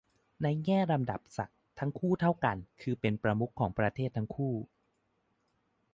[0.43, 4.53] ในแง่ลำดับศักดิ์ ทั้งคู่เท่ากัน คือเป็นประมุขของประเทศทั้งคู่